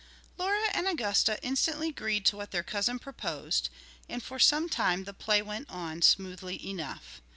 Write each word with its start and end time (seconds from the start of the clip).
Laura 0.35 0.67
and 0.73 0.87
Augusta 0.87 1.37
instantly 1.43 1.89
agreed 1.89 2.25
to 2.25 2.35
what 2.35 2.49
their 2.49 2.63
cousin 2.63 2.97
proposed, 2.97 3.69
and 4.09 4.23
for 4.23 4.39
some 4.39 4.67
time 4.67 5.03
the 5.03 5.13
play 5.13 5.43
went 5.43 5.69
on 5.69 6.01
smoothly 6.01 6.57
enough. 6.67 7.21